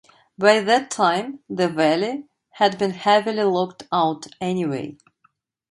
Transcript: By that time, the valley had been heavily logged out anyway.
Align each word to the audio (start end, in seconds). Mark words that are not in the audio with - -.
By 0.35 0.61
that 0.61 0.89
time, 0.89 1.41
the 1.47 1.69
valley 1.69 2.23
had 2.53 2.79
been 2.79 2.89
heavily 2.89 3.43
logged 3.43 3.87
out 3.91 4.25
anyway. 4.41 4.97